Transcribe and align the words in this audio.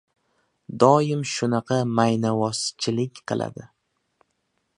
Doim 0.83 1.21
shunaqa 1.33 1.77
maynavozchilik 1.99 3.23
qiladi. 3.31 3.69